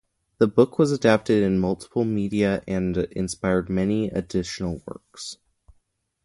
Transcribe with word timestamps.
The 0.39 0.47
book 0.47 0.79
was 0.79 0.91
adapted 0.91 1.43
in 1.43 1.59
multiple 1.59 2.05
media 2.05 2.63
and 2.67 2.97
inspired 2.97 3.69
many 3.69 4.07
additional 4.09 4.81
works. 4.87 5.37